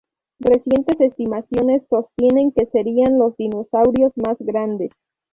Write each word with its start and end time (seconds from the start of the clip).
Recientes 0.39 0.99
estimaciones 0.99 1.83
sostienen 1.87 2.51
que 2.53 2.65
serian 2.65 3.19
los 3.19 3.37
dinosaurios 3.37 4.11
mas 4.15 4.35
grandes. 4.39 4.89